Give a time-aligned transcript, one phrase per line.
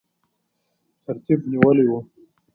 [1.03, 1.99] ترتیب نیولی وو.